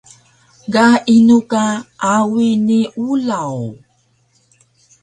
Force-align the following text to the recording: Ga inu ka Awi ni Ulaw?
Ga 0.73 0.87
inu 1.15 1.37
ka 1.51 1.65
Awi 2.15 2.47
ni 2.65 2.79
Ulaw? 3.09 3.55